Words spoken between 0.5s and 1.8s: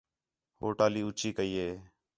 ہو ٹالی اُچّی کَئی ہِے